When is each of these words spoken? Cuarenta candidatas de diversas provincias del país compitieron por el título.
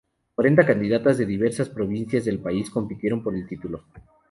Cuarenta 0.33 0.65
candidatas 0.65 1.19
de 1.19 1.27
diversas 1.27 1.69
provincias 1.69 2.25
del 2.25 2.39
país 2.39 2.71
compitieron 2.71 3.21
por 3.21 3.35
el 3.35 3.45
título. 3.47 3.83